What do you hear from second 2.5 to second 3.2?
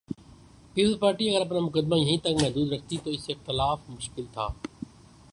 رکھتی تو